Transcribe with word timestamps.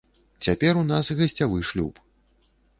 Цяпер 0.47 0.73
у 0.79 0.85
нас 0.93 1.13
гасцявы 1.21 1.59
шлюб. 1.73 2.05